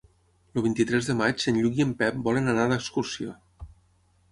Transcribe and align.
El 0.59 0.63
vint-i-tres 0.67 1.09
de 1.09 1.15
maig 1.19 1.45
en 1.51 1.59
Lluc 1.61 1.77
i 1.81 1.85
en 1.87 1.93
Pep 2.01 2.19
volen 2.31 2.51
anar 2.55 2.67
d'excursió. 2.73 3.39